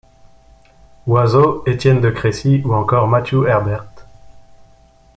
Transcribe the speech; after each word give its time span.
Oizo, 1.05 1.63
Étienne 1.67 2.01
de 2.01 2.09
Crécy, 2.09 2.63
ou 2.65 2.73
encore 2.73 3.07
Matthew 3.07 3.45
Herbert. 3.47 3.85